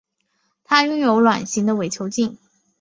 [0.63, 2.39] 它拥有卵形的伪球茎。